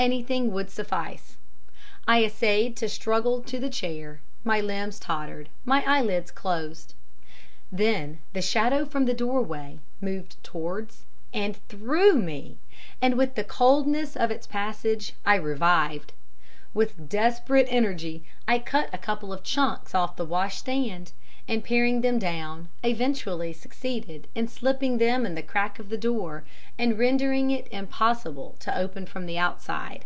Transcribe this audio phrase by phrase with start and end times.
[0.00, 1.38] Anything would suffice.
[2.06, 6.94] I essayed to struggle to the chair, my limbs tottered, my eyelids closed.
[7.72, 11.02] Then the shadow from the doorway moved towards
[11.34, 12.58] and THROUGH me,
[13.02, 16.12] and with the coldness of its passage I revived!
[16.72, 21.10] With desperate energy I cut a couple of chunks off the washstand,
[21.50, 26.44] and paring them down, eventually succeeded in slipping them in the crack of the door,
[26.78, 30.04] and rendering it impossible to open from the outside.